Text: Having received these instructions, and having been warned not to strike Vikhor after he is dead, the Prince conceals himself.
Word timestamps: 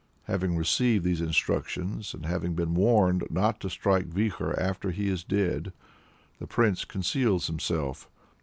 Having 0.23 0.57
received 0.57 1.03
these 1.05 1.21
instructions, 1.21 2.15
and 2.15 2.25
having 2.25 2.55
been 2.55 2.73
warned 2.73 3.27
not 3.29 3.59
to 3.59 3.69
strike 3.69 4.07
Vikhor 4.07 4.59
after 4.59 4.89
he 4.89 5.07
is 5.09 5.23
dead, 5.23 5.73
the 6.39 6.47
Prince 6.47 6.85
conceals 6.85 7.45
himself. 7.45 8.09